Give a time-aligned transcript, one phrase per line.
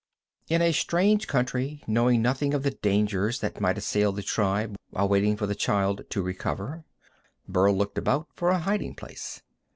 [0.49, 5.07] In a strange country, knowing nothing of the dangers that might assail the tribe while
[5.07, 6.85] waiting for the child to recover,
[7.47, 9.43] Burl looked about for a hiding place.